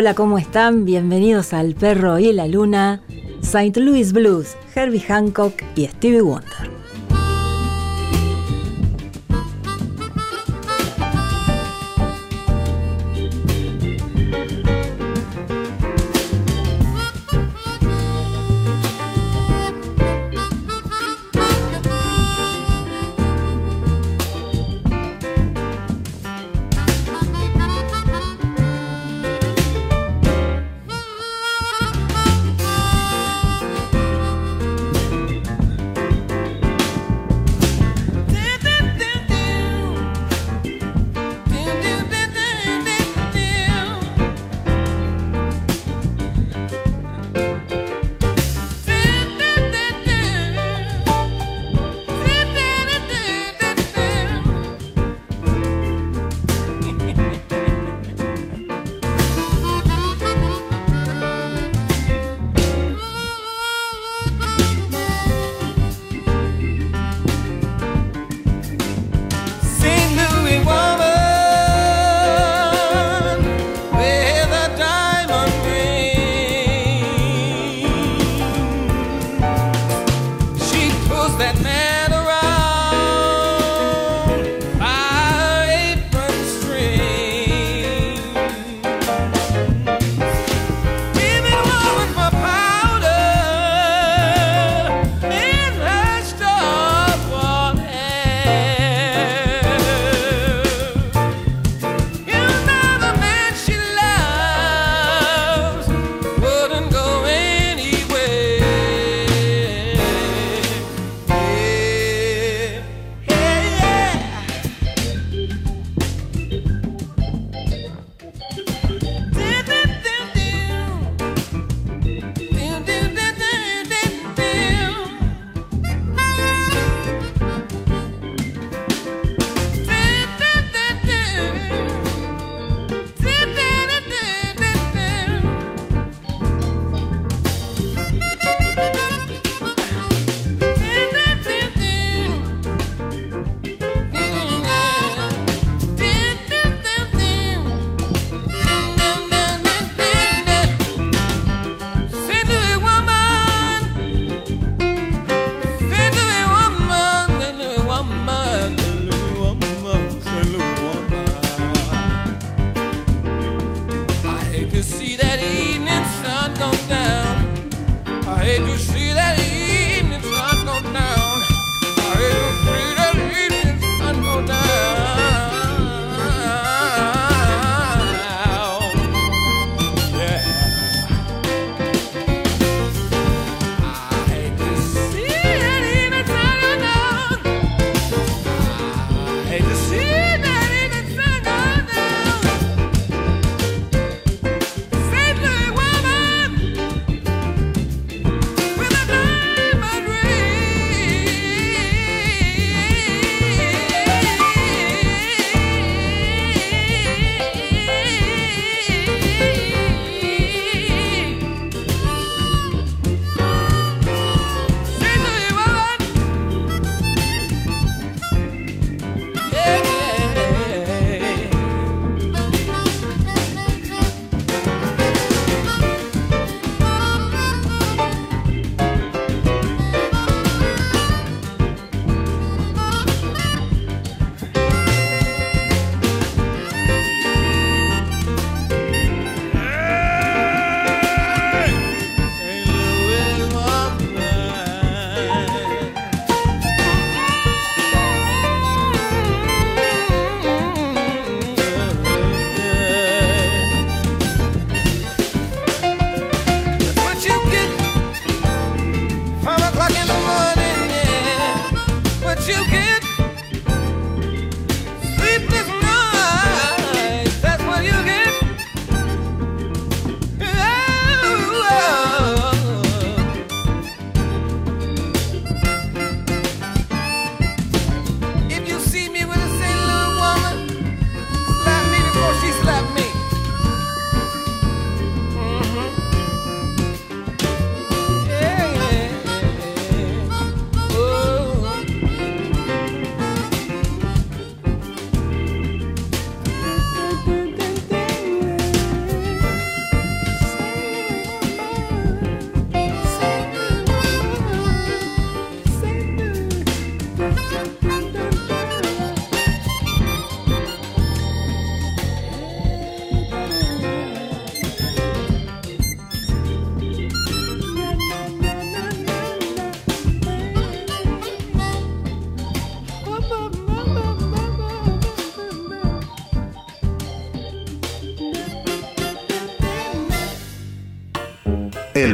[0.00, 0.86] Hola, ¿cómo están?
[0.86, 3.02] Bienvenidos al Perro y la Luna,
[3.42, 3.78] St.
[3.78, 6.79] Louis Blues, Herbie Hancock y Stevie Wonder.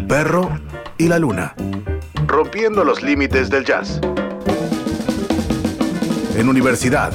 [0.06, 0.61] El perro
[0.99, 1.56] y la luna.
[2.29, 4.00] Rompiendo los límites del jazz.
[6.37, 7.11] En universidad.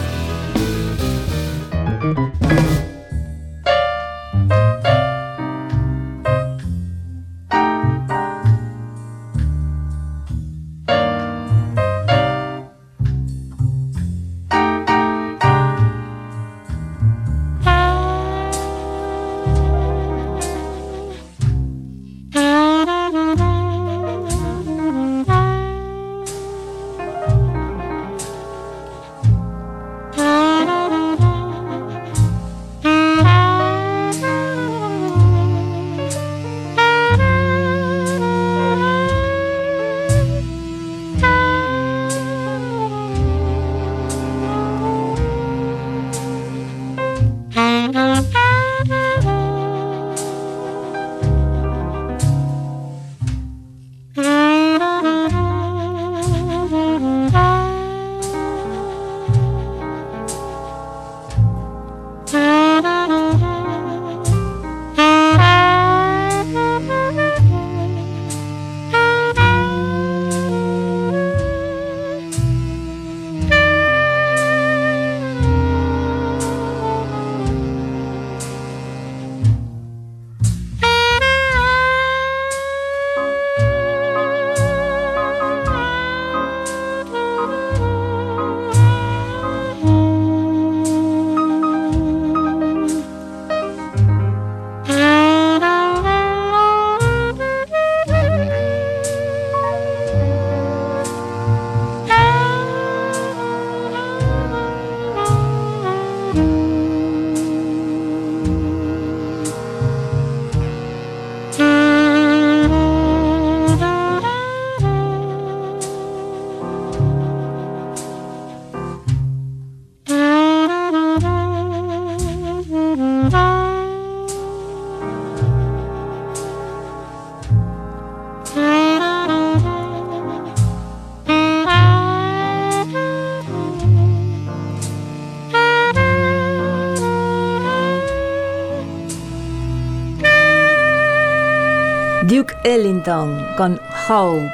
[143.03, 144.47] Con Hope.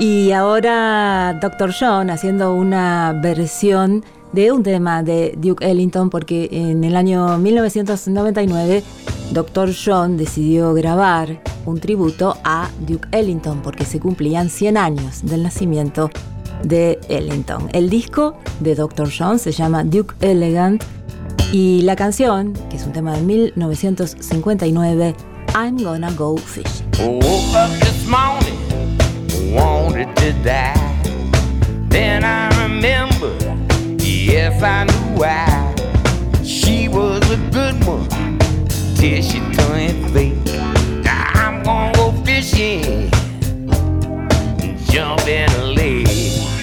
[0.00, 1.72] Y ahora Dr.
[1.78, 8.82] John haciendo una versión de un tema de Duke Ellington porque en el año 1999
[9.32, 9.70] Dr.
[9.74, 16.10] John decidió grabar un tributo a Duke Ellington porque se cumplían 100 años del nacimiento
[16.62, 17.68] de Ellington.
[17.72, 19.08] El disco de Dr.
[19.16, 20.82] John se llama Duke Elegant
[21.52, 25.14] y la canción, que es un tema de 1959,
[25.54, 26.79] I'm gonna go fishing.
[27.02, 28.58] Woke up this morning,
[29.54, 31.02] wanted to die.
[31.88, 33.42] Then I remembered,
[34.02, 35.74] yes, I knew why.
[36.44, 38.06] She was a good one
[38.96, 40.36] till she turned fake.
[41.02, 43.10] Now I'm gonna go fishing,
[44.84, 46.59] jump in a lake.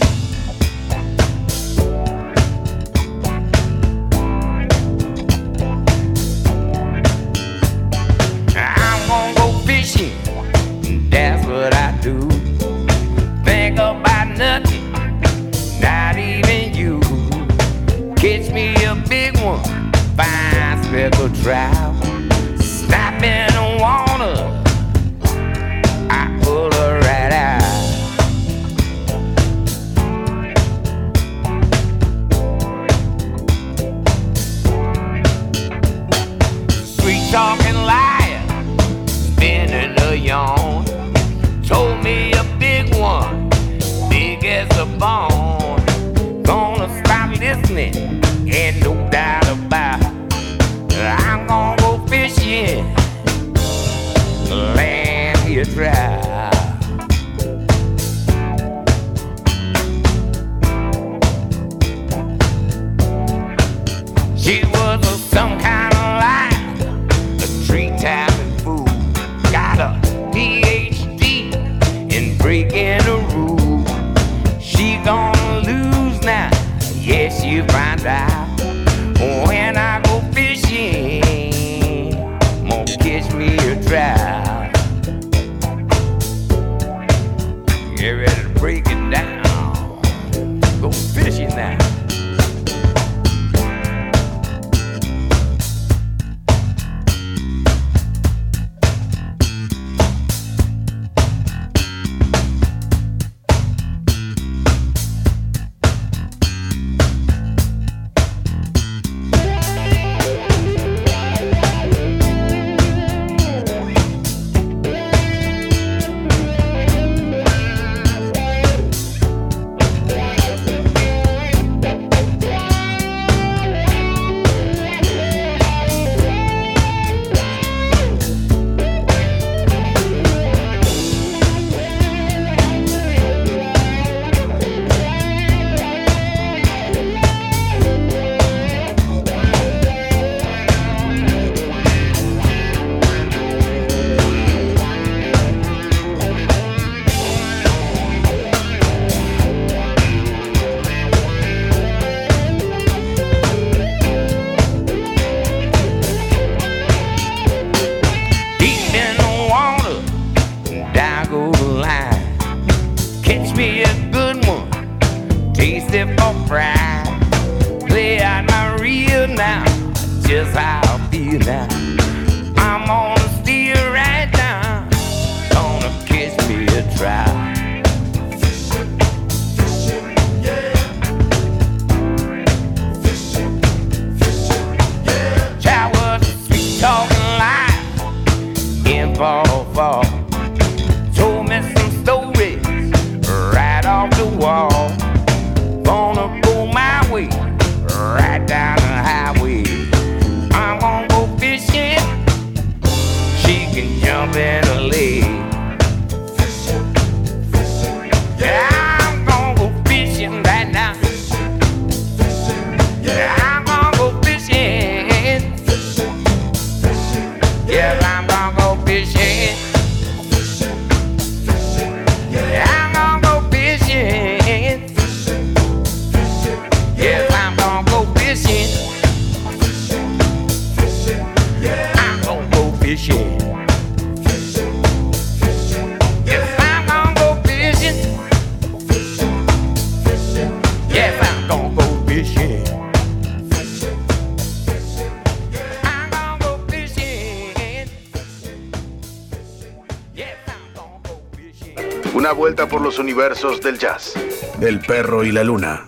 [253.17, 254.13] Universos del jazz.
[254.61, 255.87] El perro y la luna.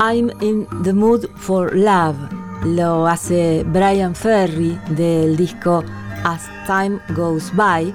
[0.00, 2.16] I'm in the mood for love.
[2.64, 5.84] Lo hace Brian Ferry del disco
[6.24, 7.94] As Time Goes By.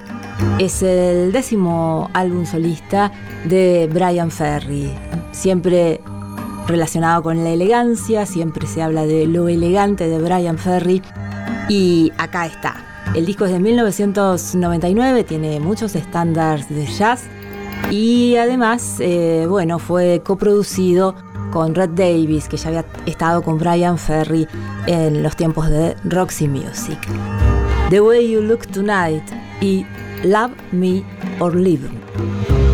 [0.60, 3.12] Es el décimo álbum solista
[3.45, 4.93] de Brian Ferry.
[5.31, 6.00] Siempre
[6.67, 11.01] relacionado con la elegancia, siempre se habla de lo elegante de Brian Ferry.
[11.69, 12.75] Y acá está.
[13.15, 17.30] El disco es de 1999, tiene muchos estándares de jazz
[17.91, 21.13] y además, eh, bueno, fue coproducido
[21.51, 24.48] con Red Davis, que ya había estado con Brian Ferry
[24.88, 26.98] en los tiempos de Roxy Music.
[27.89, 29.24] The Way You Look Tonight
[29.60, 29.86] y
[30.24, 31.03] Love Me
[31.39, 31.89] or Leave.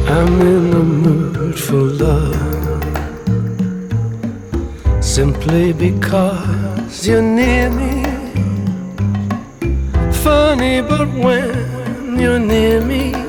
[0.07, 2.36] I'm in the mood for love
[5.01, 8.03] simply because you're near me.
[10.12, 13.26] Funny, but when you're near me,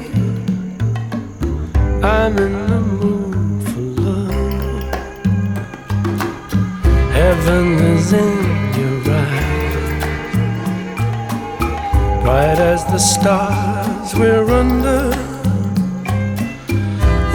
[2.09, 4.95] I'm in the mood for love.
[7.13, 8.39] Heaven is in
[8.79, 10.05] your eyes,
[12.23, 15.13] bright as the stars we're under.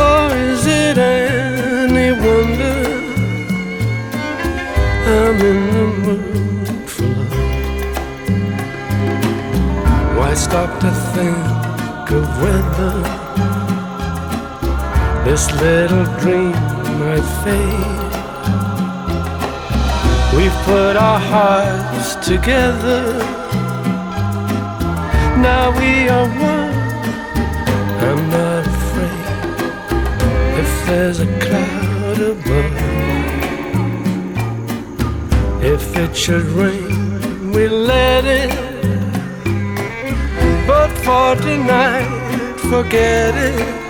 [0.10, 2.80] Or is it any wonder
[5.06, 7.58] I'm in the mood for love?
[10.18, 13.13] Why stop to think of whether
[15.26, 16.52] this little dream
[17.00, 18.04] might fade?
[20.36, 23.04] We've put our hearts together.
[25.48, 26.74] Now we are one.
[28.08, 29.24] I'm not afraid
[30.62, 32.94] if there's a cloud above.
[35.64, 38.52] If it should rain, we let it.
[40.68, 43.83] But for tonight, forget it.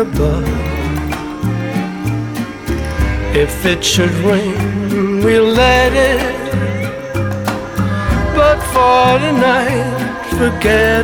[0.00, 0.48] above.
[3.36, 6.34] If it should rain, we'll let it.
[8.34, 11.03] But for tonight, forget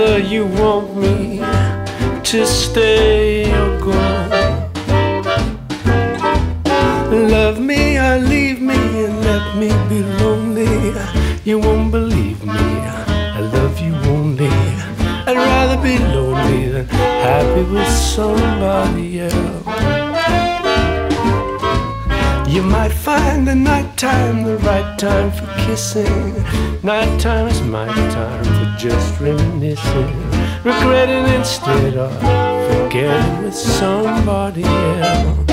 [0.00, 1.40] whether you want me
[2.22, 4.00] to stay or go.
[7.36, 10.94] Love me or leave me and let me be lonely.
[11.44, 12.64] You won't believe me.
[13.38, 14.48] I love you only.
[15.28, 19.99] I'd rather be lonely than happy with somebody else.
[22.60, 26.34] You might find the nighttime the right time for kissing.
[26.82, 30.14] Nighttime is my time for just reminiscing.
[30.62, 32.12] Regretting instead of
[32.70, 35.46] forgetting with somebody else.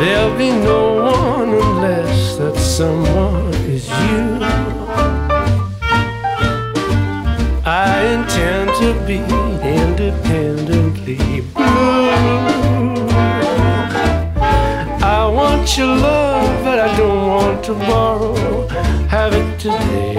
[0.00, 4.38] There'll be no one unless that someone is you.
[7.66, 9.18] I intend to be
[9.68, 12.63] independently blue.
[15.64, 18.68] Want your love, but I don't want to borrow.
[19.08, 20.12] Have it today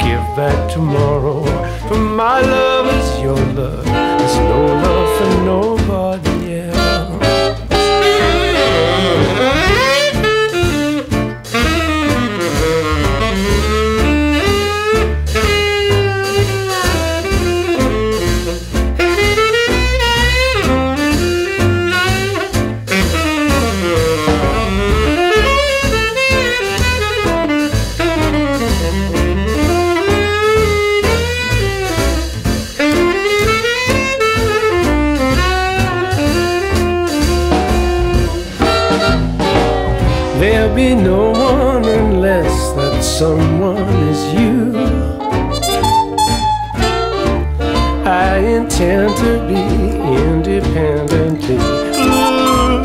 [0.00, 1.44] give back tomorrow.
[1.88, 3.84] For my love is your love.
[3.84, 6.27] There's no love for nobody
[43.18, 43.78] someone
[44.10, 44.72] is you.
[48.06, 49.60] I intend to be
[50.22, 51.56] independently.
[51.56, 52.84] Ooh,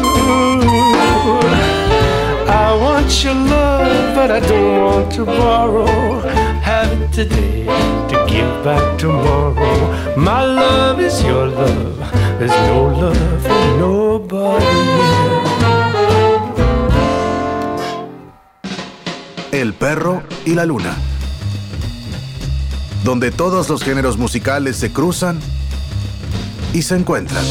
[2.49, 5.85] I want your love, but I don't want to borrow.
[6.61, 7.65] Have it today
[8.09, 10.15] to give back tomorrow.
[10.17, 11.99] My love is your love.
[12.39, 14.82] There's no love for nobody
[19.83, 20.95] perro y la luna.
[23.03, 25.41] Donde todos los géneros musicales se cruzan
[26.71, 27.43] y se encuentran.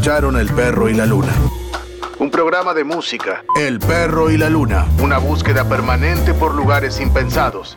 [0.00, 1.28] Escucharon El perro y la luna.
[2.18, 7.76] Un programa de música, El perro y la luna, una búsqueda permanente por lugares impensados.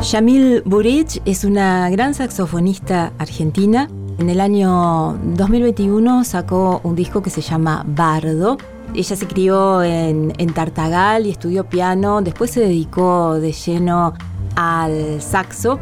[0.00, 3.90] Yamil Burich es una gran saxofonista argentina.
[4.18, 8.56] En el año 2021 sacó un disco que se llama Bardo.
[8.94, 12.22] Ella se crió en, en Tartagal y estudió piano.
[12.22, 14.14] Después se dedicó de lleno
[14.56, 15.78] al saxo.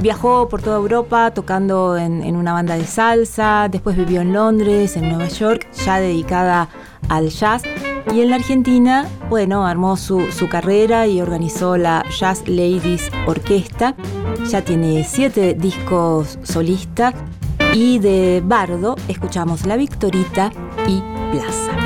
[0.00, 5.08] Viajó por toda Europa tocando en, una banda de salsa, después vivió en Londres, en
[5.08, 6.68] Nueva York, ya dedicada
[7.08, 7.62] al jazz.
[8.12, 13.96] Y en la Argentina, bueno, armó su, su carrera y organizó la Jazz Ladies Orquesta.
[14.48, 17.14] Ya tiene siete discos solistas
[17.74, 20.52] y de Bardo escuchamos La Victorita
[20.86, 21.85] y Plaza.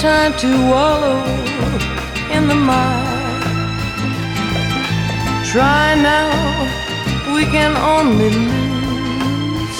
[0.00, 1.24] Time to wallow
[2.30, 3.42] in the mire.
[5.50, 6.30] Try now,
[7.34, 9.78] we can only lose,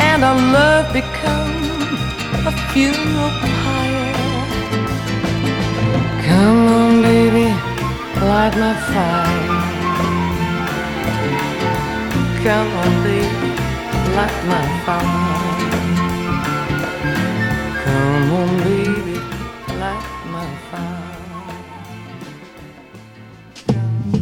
[0.00, 1.54] and our love become
[2.50, 4.14] a funeral pyre.
[6.26, 7.46] Come on, baby,
[8.30, 9.62] light my fire.
[12.42, 13.43] Come on, baby,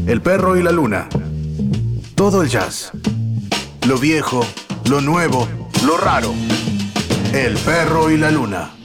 [0.06, 1.08] El perro y la luna.
[2.14, 2.92] Todo el jazz.
[3.86, 4.44] Lo viejo,
[4.88, 5.48] lo nuevo,
[5.86, 6.34] lo raro.
[7.32, 8.81] El perro y la luna.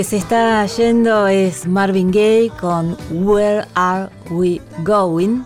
[0.00, 5.42] Que se está yendo es Marvin Gaye con Where Are We Going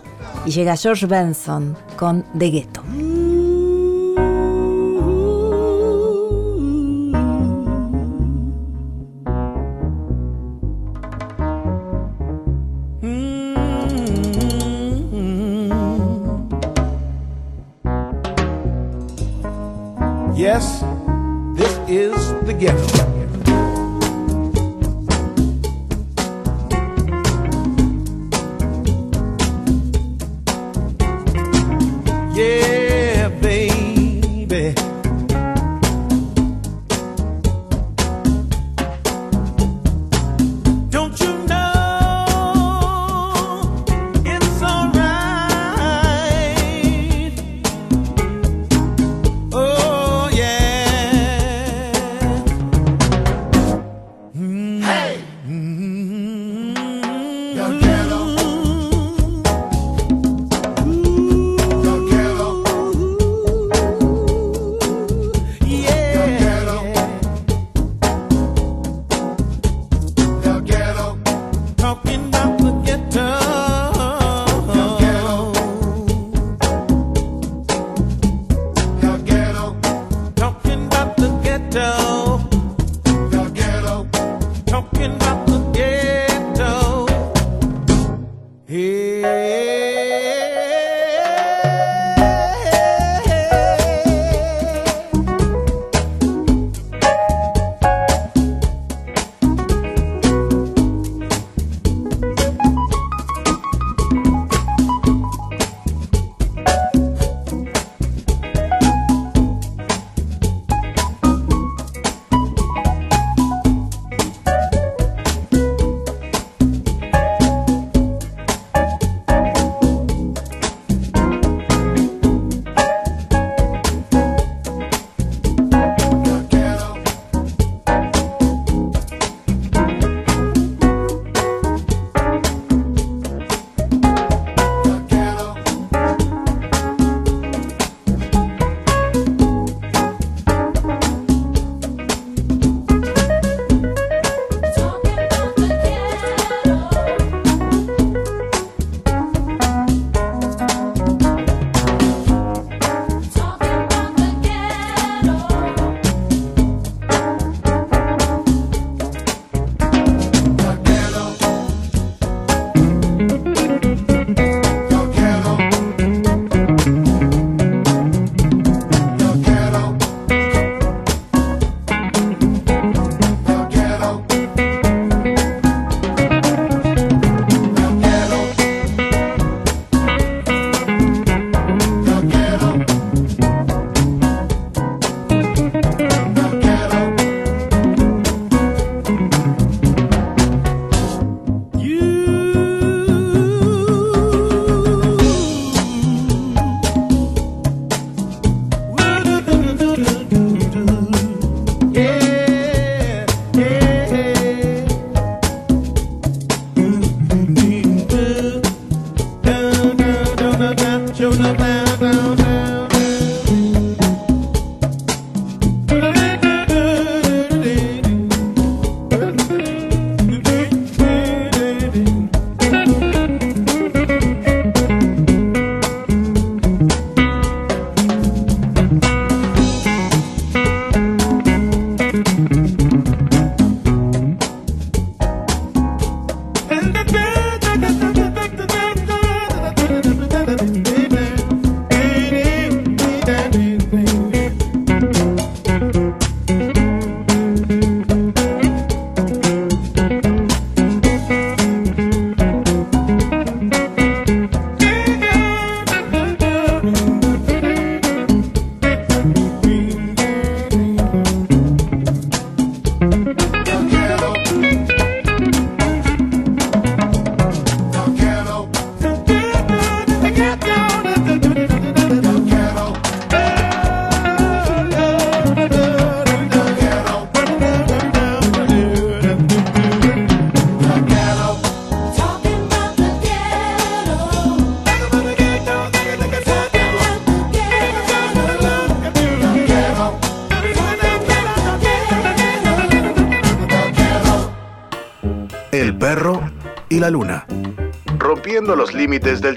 [0.47, 2.74] y llega George Benson con The Ghetto.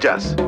[0.08, 0.47] Límites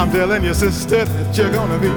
[0.00, 1.88] I'm telling your sister, that you're gonna be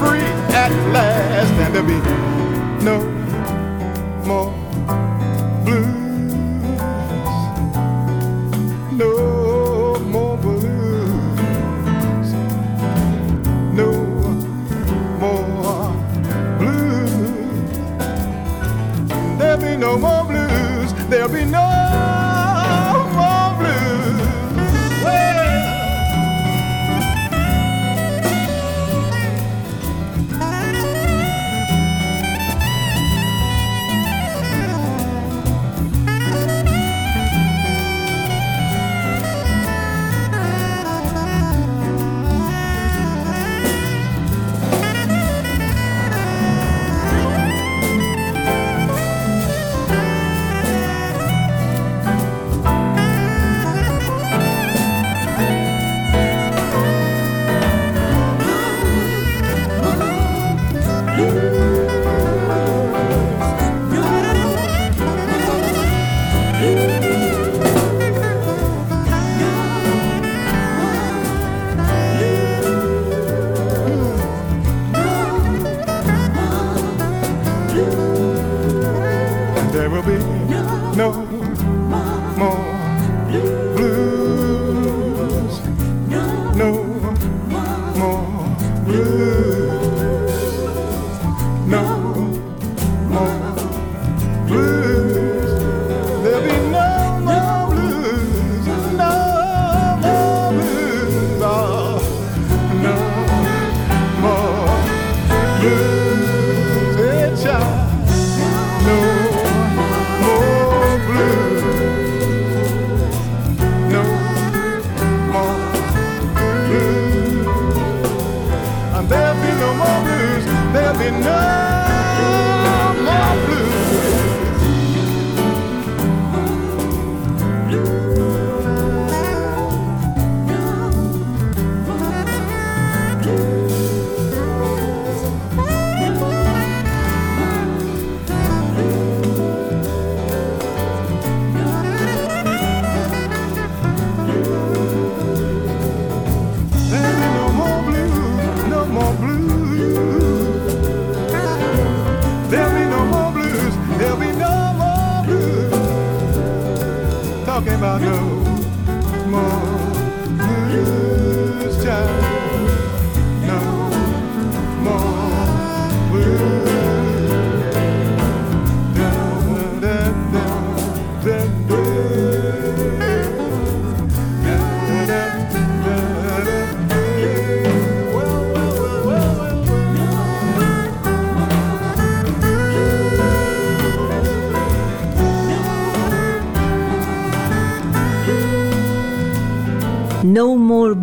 [0.00, 2.98] free at last and there'll be no
[4.26, 4.69] more.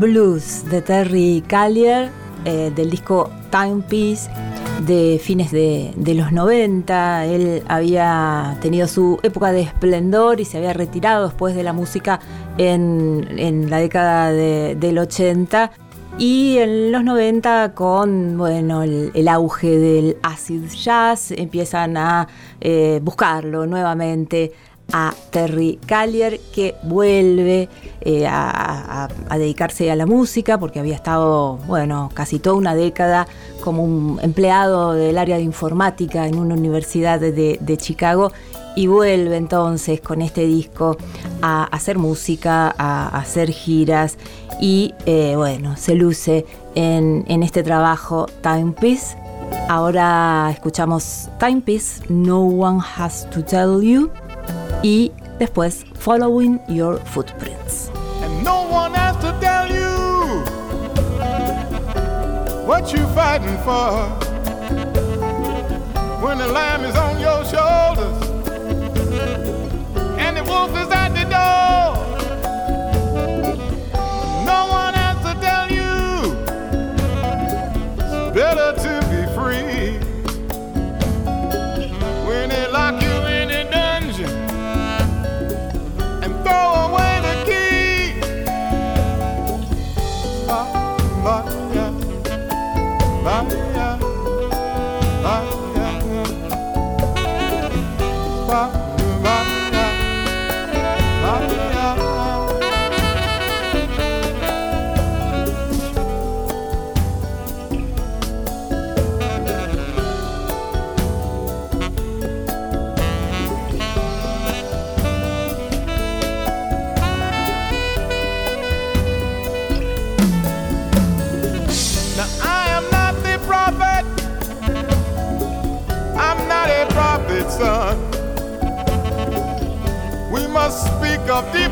[0.07, 2.09] Blues de Terry Callier
[2.45, 4.29] eh, del disco Timepiece
[4.85, 7.25] de fines de, los 90.
[7.25, 12.21] Él había tenido su época de esplendor y se había retirado después de la música
[12.57, 15.71] en, la década de, del 80.
[16.19, 22.29] Y en los 90, con bueno, el, el auge del acid jazz, empiezan a
[22.61, 24.53] eh, buscarlo nuevamente
[25.31, 27.69] Terry Callier, que vuelve
[28.01, 33.27] eh, a, dedicarse a la música, porque había estado, bueno, casi toda una década
[33.63, 38.31] como un empleado del área de informática en una universidad de, Chicago,
[38.75, 40.97] y vuelve entonces con este disco
[41.41, 44.17] a hacer música, a, a hacer giras,
[44.59, 46.45] y eh, bueno, se luce
[46.75, 49.17] en, en este trabajo Timepiece.
[49.69, 54.09] Ahora escuchamos Timepiece, No One Has to Tell You
[54.83, 57.89] y después Following Your Footprints.
[58.21, 60.43] And no one has to tell you
[62.65, 64.07] what you're fighting for.
[66.23, 68.26] When the lamb is on your shoulders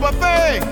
[0.06, 0.65] of deeper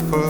[0.00, 0.29] suffer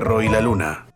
[0.00, 0.89] Perro y la luna.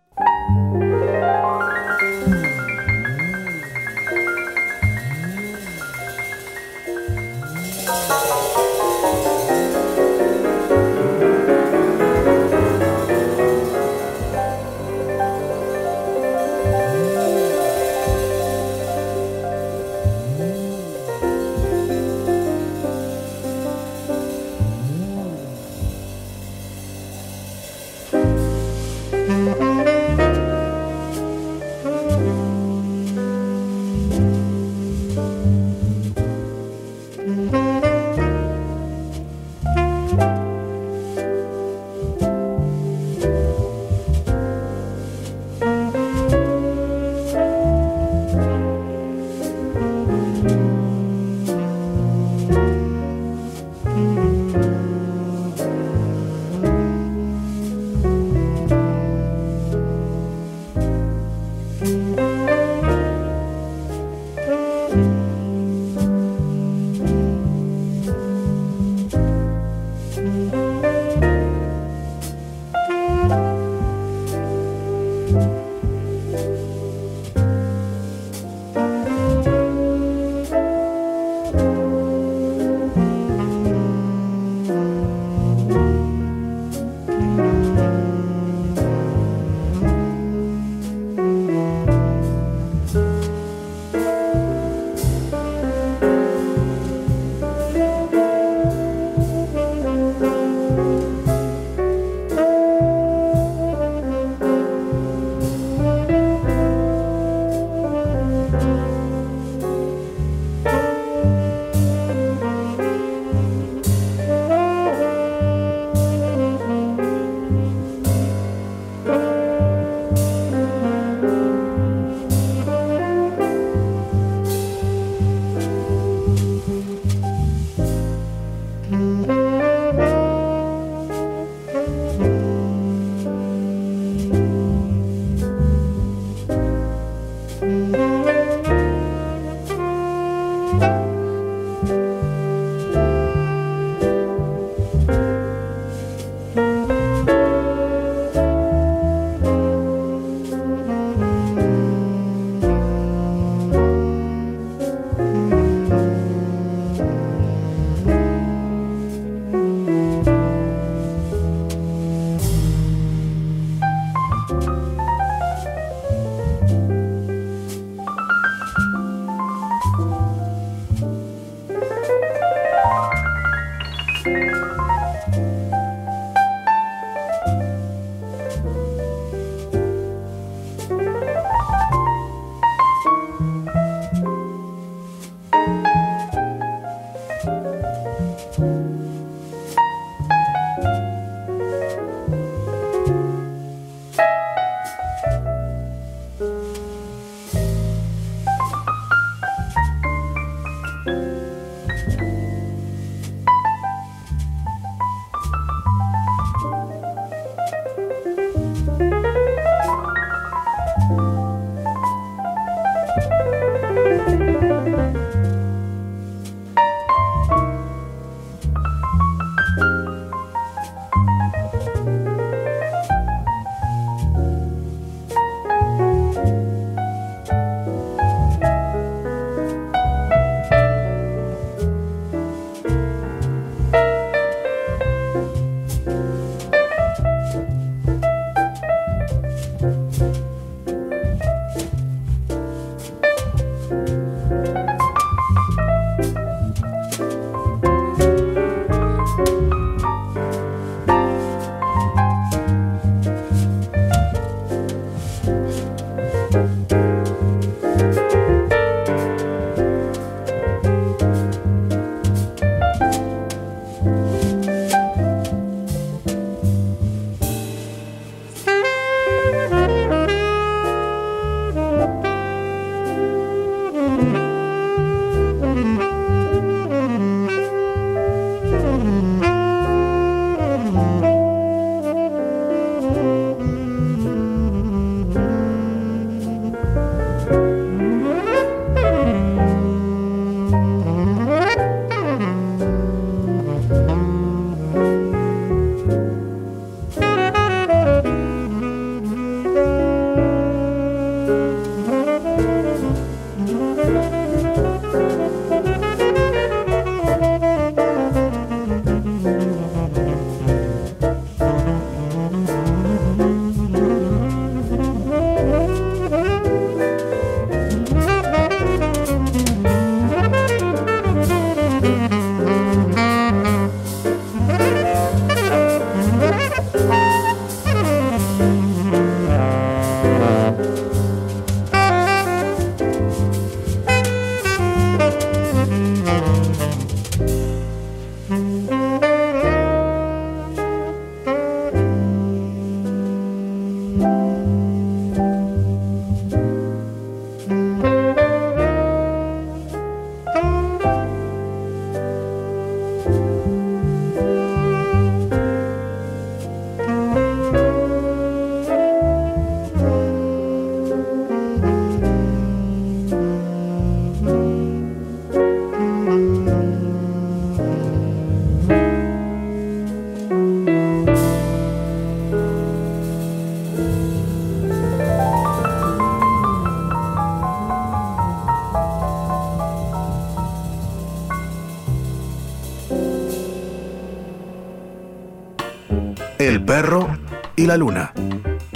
[386.95, 387.27] perro
[387.75, 388.33] y la luna.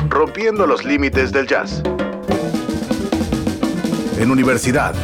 [0.08, 1.82] Rompiendo los límites del jazz.
[4.20, 4.94] En universidad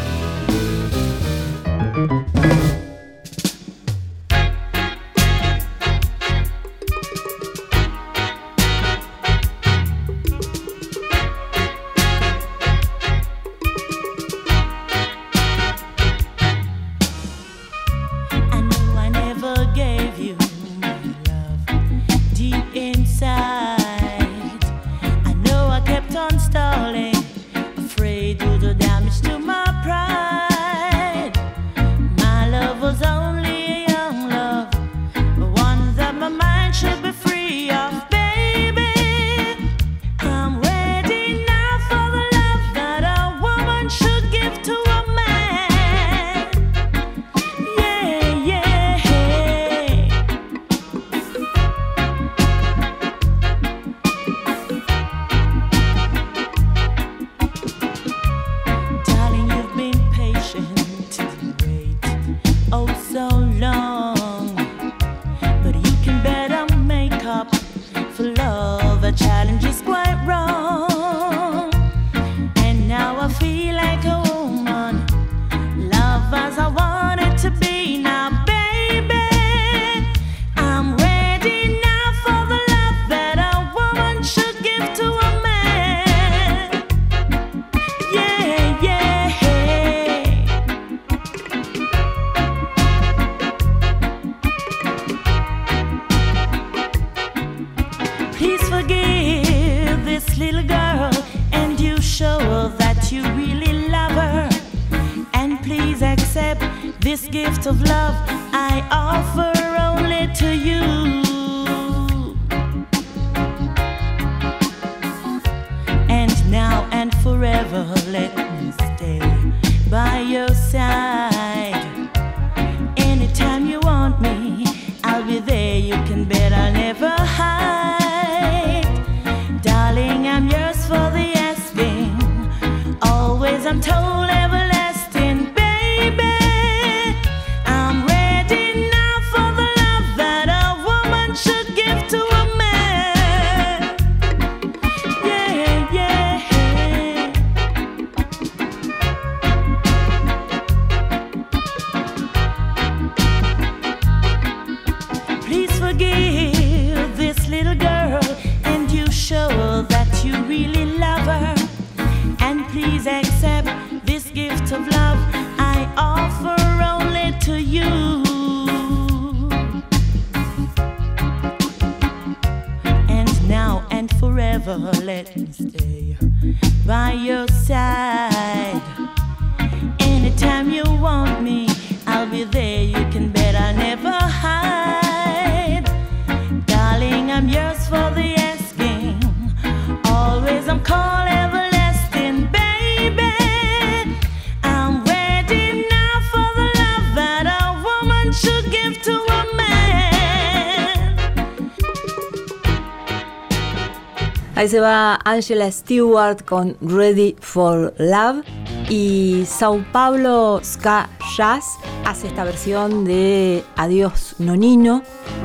[204.75, 208.45] se va Angela Stewart con Ready for Love
[208.91, 215.05] y Sao Paulo Ska Jazz hace esta versión de Adiós Nonino,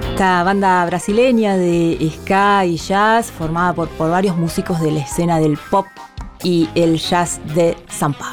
[0.09, 5.39] esta banda brasileña de ska y jazz formada por, por varios músicos de la escena
[5.39, 5.85] del pop
[6.41, 8.28] y el jazz de San Paulo.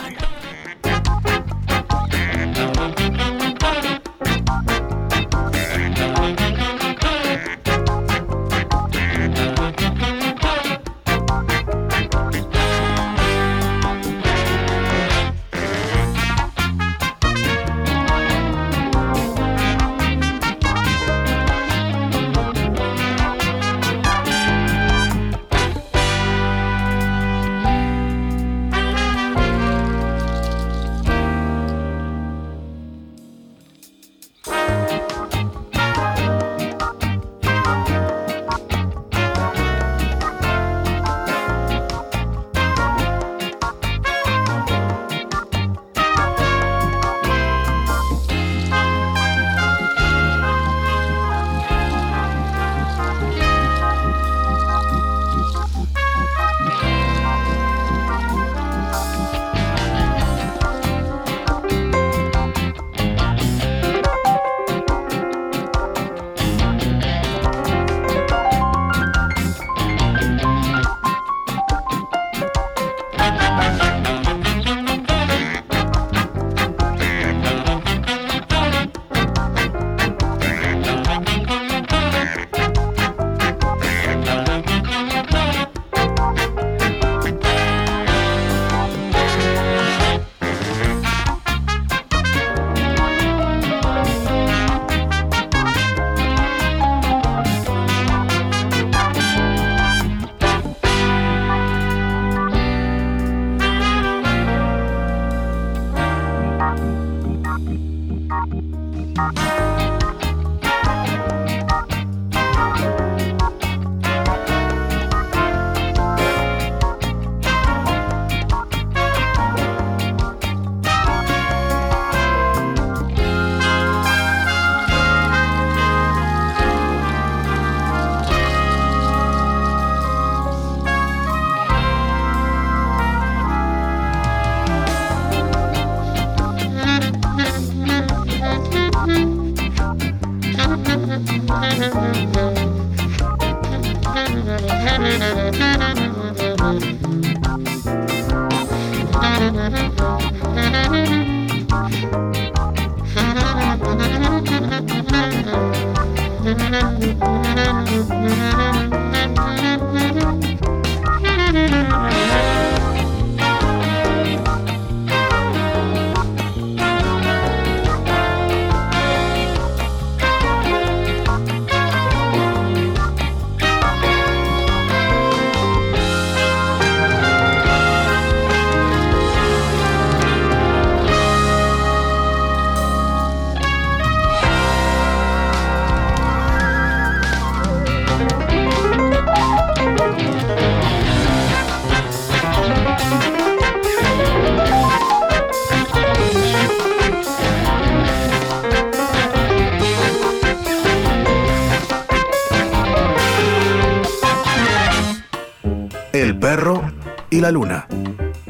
[207.36, 207.86] Y la luna.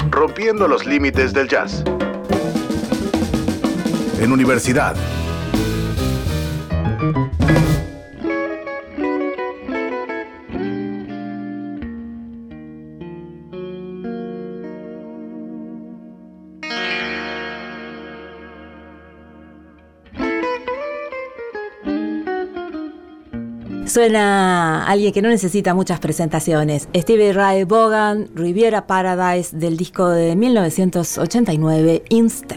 [0.09, 1.83] Rompiendo los límites del jazz.
[4.21, 4.95] En universidad.
[23.97, 26.87] Suena alguien que no necesita muchas presentaciones.
[26.95, 32.56] Stevie Ray Vaughan, Riviera Paradise del disco de 1989, Instep.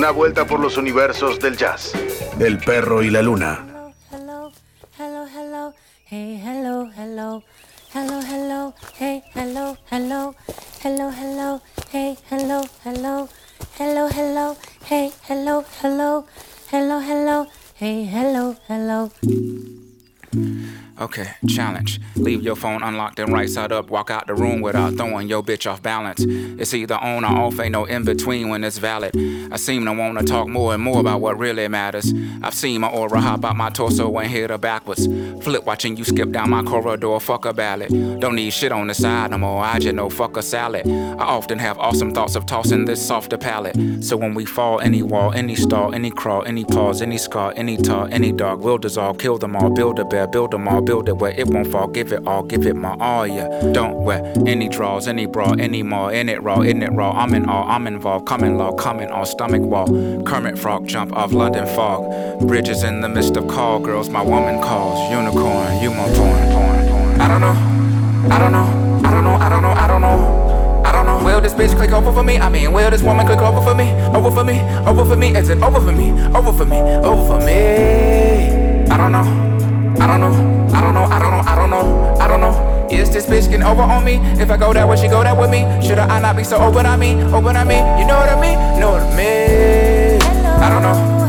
[0.00, 1.92] Una vuelta por los universos del jazz.
[2.38, 3.69] El perro y la luna.
[22.20, 23.90] Leave your phone unlocked and right side up.
[23.90, 26.24] Walk out the room without throwing your bitch off balance.
[26.24, 29.12] It's either on or off, ain't no in between when it's valid.
[29.52, 32.12] I seem to wanna talk more and more about what really matters.
[32.42, 35.06] I've seen my aura hop out my torso and hit her backwards.
[35.42, 37.88] Flip watching you skip down my corridor, fuck a ballad.
[38.20, 40.86] Don't need shit on the side no more, I just know fuck a salad.
[40.86, 43.76] I often have awesome thoughts of tossing this softer palate.
[44.04, 47.76] So when we fall, any wall, any stall, any crawl, any pause, any scar, any
[47.76, 51.08] tar, any dog will dissolve, kill them all, build a bear, build them all, build
[51.08, 53.48] it where it won't fall, give it all, give it my all, yeah.
[53.72, 57.12] Don't wear any draws, any bra, any more, in it raw, in it raw.
[57.12, 59.86] I'm in all, I'm involved, coming law, coming all, stomach wall.
[60.24, 62.46] Kermit frog jump off London fog.
[62.46, 64.98] Bridges in the midst of call girls, my woman calls.
[65.10, 67.20] Unicorn, you my porn, porn, porn.
[67.20, 70.50] I don't know, I don't know, I don't know, I don't know, I don't know.
[70.84, 71.24] I don't know.
[71.24, 72.38] Will this bitch click over for me?
[72.38, 73.92] I mean, will this woman click over for me?
[74.06, 74.60] Over for me?
[74.86, 75.36] Over for me?
[75.36, 76.10] Is it over for me?
[76.34, 76.80] Over for me?
[76.80, 78.90] Over for me?
[78.90, 79.49] I don't know
[80.18, 82.88] don't know, I don't know, I don't know, I don't know, I don't know.
[82.90, 84.16] Is this bitch getting over on me?
[84.40, 85.62] If I go that way, she go that with me.
[85.86, 87.14] Should I, not be so open on me?
[87.30, 88.58] Open on me, you know what I mean?
[88.80, 90.22] Know what I mean?
[90.58, 91.20] I don't know.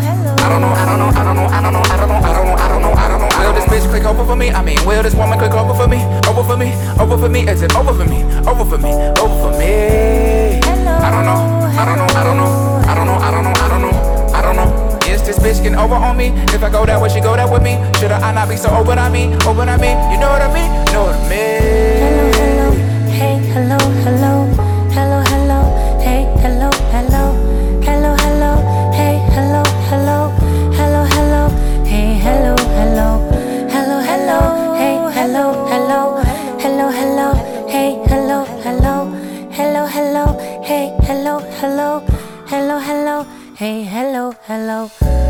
[0.41, 2.16] I don't know, I don't know, I don't know, I don't know, I don't know,
[2.18, 3.30] I don't know, I don't know, I don't know.
[3.40, 4.49] Will this bitch click over for me?
[4.49, 6.02] I mean, will this woman click over for me?
[6.28, 8.24] Over for me, over for me, is it over for me?
[8.49, 8.91] Over for me,
[9.22, 10.60] over for me.
[10.66, 11.38] I don't know,
[11.78, 12.49] I don't know, I don't know,
[12.90, 13.70] I don't know, I don't know
[15.32, 16.28] this bitch getting over on me.
[16.52, 17.80] If I go that way, she go that with me.
[17.99, 19.34] Should I, not be so open on me?
[19.48, 20.70] Open on me, you know what I mean?
[20.91, 21.62] Know what I mean?
[22.12, 22.68] Hello, hello,
[23.08, 24.34] hey, hello, hello,
[24.91, 25.60] hello, hello,
[26.03, 27.24] hey, hello, hello,
[27.88, 28.52] hello, hello,
[28.91, 30.20] hey, hello, hello,
[30.76, 31.41] hello, hello,
[31.86, 32.56] hey, hello,
[35.80, 36.20] hello,
[36.60, 37.28] hello, hello,
[37.70, 38.95] hey, hello, hello,
[39.52, 40.26] hello, hello,
[40.64, 42.03] hey, hello, hello,
[42.48, 43.26] hello, hello,
[43.56, 45.20] hey, hello, hello.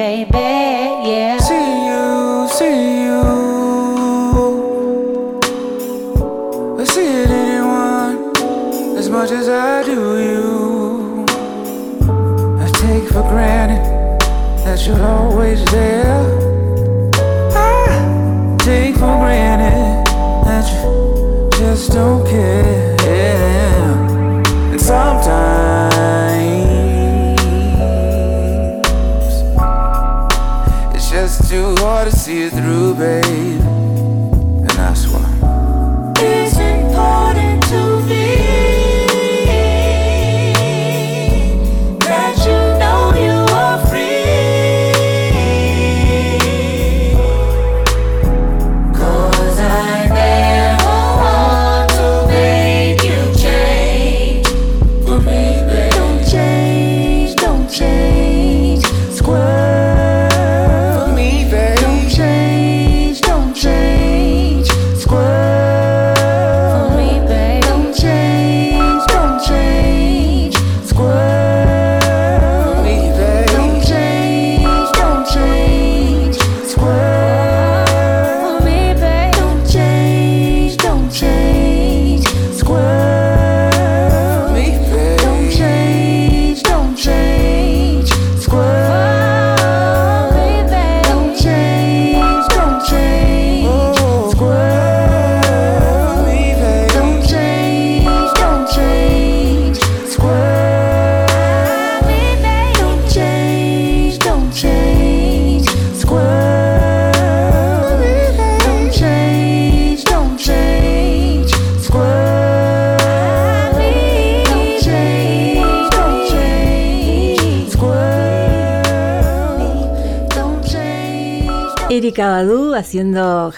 [0.00, 0.38] Baby.
[1.04, 1.39] Yeah.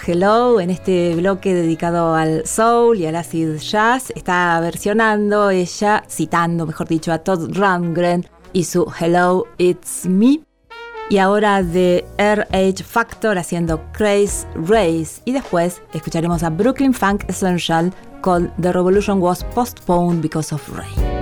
[0.05, 4.11] Hello en este bloque dedicado al soul y al acid jazz.
[4.15, 10.41] Está versionando ella, citando, mejor dicho, a Todd Rundgren y su Hello, It's Me.
[11.09, 15.21] Y ahora de RH Factor haciendo Craze Race.
[15.23, 21.13] Y después escucharemos a Brooklyn Funk Essential con The Revolution Was Postponed Because of Rain.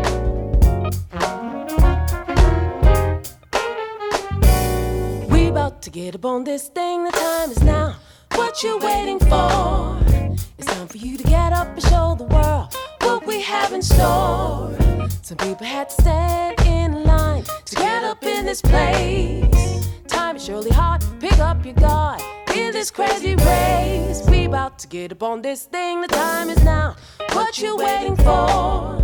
[5.81, 7.80] To get up on this thing, the time is now.
[8.61, 9.97] What you waiting for?
[10.59, 12.71] It's time for you to get up and show the world
[13.01, 14.77] what we have in store.
[15.23, 19.89] Some people had to stand in line to get up in this place.
[20.07, 22.21] Time is surely hard, pick up your guard
[22.55, 24.21] in this crazy race.
[24.29, 26.95] We about to get up on this thing, the time is now.
[27.31, 29.03] What you waiting for?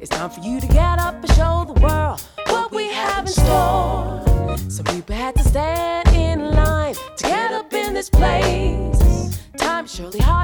[0.00, 3.32] It's time for you to get up and show the world what we have in
[3.32, 4.56] store.
[4.68, 8.85] Some people had to stand in line to get up in this place.
[9.96, 10.35] Surely hard,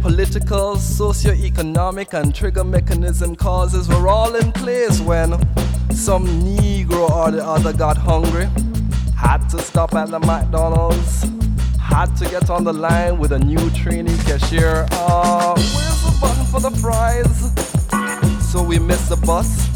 [0.00, 5.30] political, socio-economic, and trigger mechanism causes were all in place when
[5.92, 8.48] some Negro or the other got hungry,
[9.16, 11.24] had to stop at the McDonald's,
[11.78, 14.86] had to get on the line with a new trainee cashier.
[14.92, 17.52] Uh, where's the button for the fries?
[18.50, 19.70] So we missed the bus.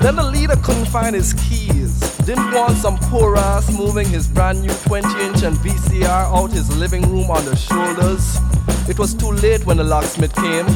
[0.00, 2.00] Then the leader couldn't find his keys.
[2.26, 6.76] Didn't want some poor ass moving his brand new 20 inch and VCR out his
[6.76, 8.38] living room on the shoulders.
[8.88, 10.66] It was too late when the locksmith came.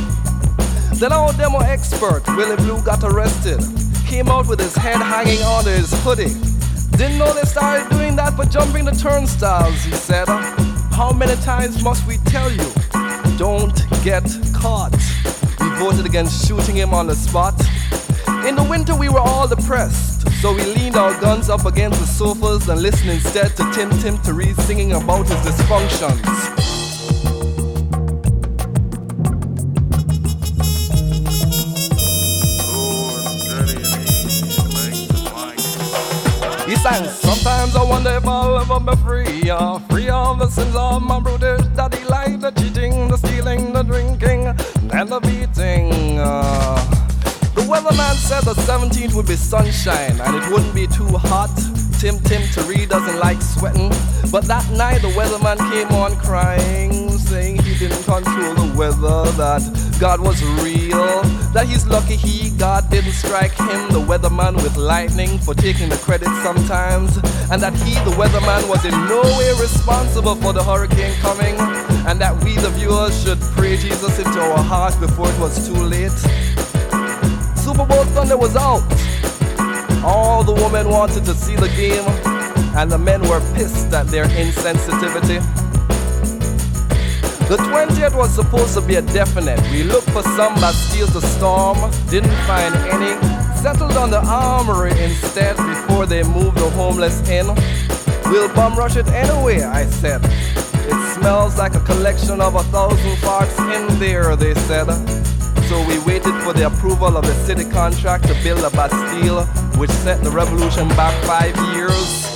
[0.99, 3.61] Then our demo expert, Willie Blue, got arrested.
[4.07, 6.33] Came out with his head hanging under his hoodie.
[6.97, 10.28] Didn't know they started doing that for jumping the turnstiles, he said.
[10.93, 12.73] How many times must we tell you?
[13.37, 14.24] Don't get
[14.55, 14.97] caught.
[15.61, 17.55] We voted against shooting him on the spot.
[18.47, 22.07] In the winter, we were all depressed, so we leaned our guns up against the
[22.07, 26.76] sofas and listened instead to Tim Tim Therese singing about his dysfunctions.
[36.82, 39.51] Sang, Sometimes I wonder if I'll ever be free.
[39.51, 43.82] Uh, free of the sins of my brutish daddy, like the cheating, the stealing, the
[43.82, 44.47] drinking,
[44.93, 46.19] and the beating.
[46.19, 46.77] Uh,
[47.55, 51.51] the weatherman said the 17th would be sunshine and it wouldn't be too hot.
[51.98, 53.89] Tim Tim Tari doesn't like sweating.
[54.31, 59.62] But that night the weatherman came on crying, saying he didn't control the weather, that
[60.01, 61.23] God was real,
[61.53, 65.97] that he's lucky he, God, didn't strike him, the weatherman, with lightning for taking the
[65.97, 67.16] credit sometimes,
[67.51, 71.57] and that he, the weatherman, was in no way responsible for the hurricane coming,
[72.07, 75.74] and that we, the viewers, should pray Jesus into our hearts before it was too
[75.74, 76.16] late.
[77.59, 78.82] Super Bowl Sunday was out.
[80.05, 82.05] All the women wanted to see the game,
[82.77, 85.66] and the men were pissed at their insensitivity.
[87.48, 89.60] The 20th was supposed to be a definite.
[89.70, 91.78] We looked for some Bastilles the storm,
[92.10, 93.14] didn't find any.
[93.62, 97.47] Settled on the armory instead before they moved the homeless in.
[98.32, 100.23] We'll bum rush it anyway, I said.
[100.24, 104.90] It smells like a collection of a thousand farts in there, they said.
[105.68, 109.44] So we waited for the approval of the city contract to build a Bastille,
[109.78, 112.36] which set the revolution back five years.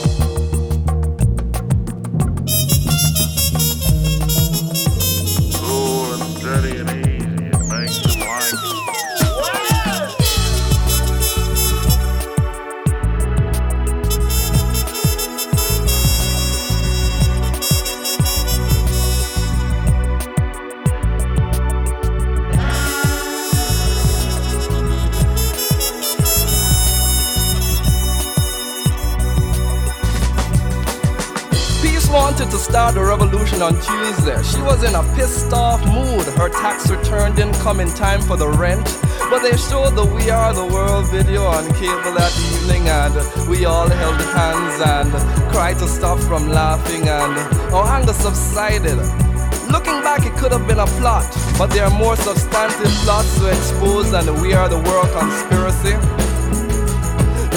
[32.70, 34.40] Start a revolution on Tuesday.
[34.44, 36.22] She was in a pissed off mood.
[36.38, 38.86] Her tax return didn't come in time for the rent.
[39.28, 43.14] But they showed the We Are the World video on cable that evening, and
[43.50, 45.10] we all held hands and
[45.50, 47.34] cried to stop from laughing, and
[47.74, 48.98] our anger subsided.
[49.68, 51.26] Looking back, it could have been a plot,
[51.58, 55.94] but there are more substantive plots to expose than the We Are the World conspiracy.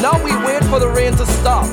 [0.01, 1.69] Now we wait for the rain to stop.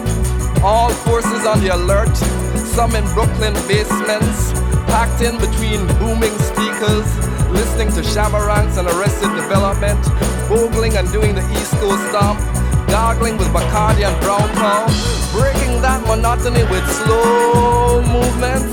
[0.62, 2.49] All forces on the alert.
[2.80, 4.52] Some in Brooklyn basements,
[4.88, 7.04] packed in between booming speakers,
[7.52, 10.00] listening to Shabba Ranks and Arrested Development,
[10.48, 12.40] ogling and doing the East Coast stomp,
[12.88, 14.88] gargling with Bacardi and Brown Cow,
[15.36, 18.72] breaking that monotony with slow movements,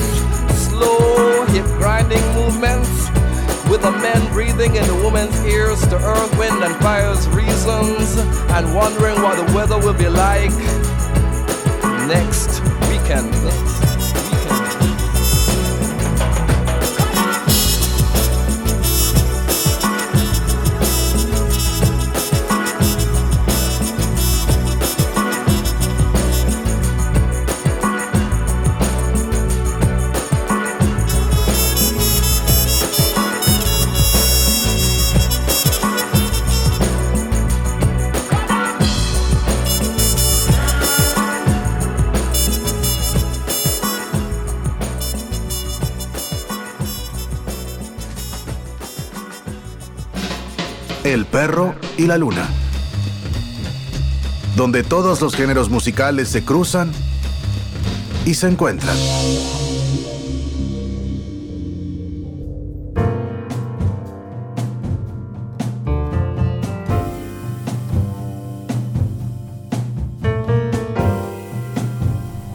[0.55, 3.11] slow hip grinding movements,
[3.67, 8.15] with the men breathing in the woman's ears to earth, wind, and fire's reasons,
[8.55, 10.55] and wondering what the weather will be like
[12.07, 13.76] next weekend.
[51.37, 52.47] Perro y la luna.
[54.55, 56.91] Donde todos los géneros musicales se cruzan
[58.25, 58.97] y se encuentran.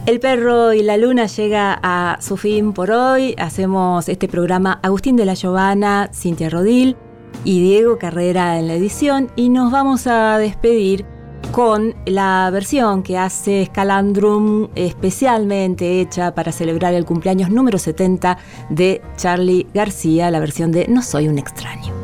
[0.06, 3.36] El perro y la luna llega a su fin por hoy.
[3.38, 6.96] Hacemos este programa Agustín de la Giovana, Cintia Rodil
[7.44, 11.05] y Diego Carrera en la edición y nos vamos a despedir
[11.51, 18.39] con la versión que hace Scalandrum especialmente hecha para celebrar el cumpleaños número 70
[18.70, 22.01] de Charlie García, la versión de No soy un extraño.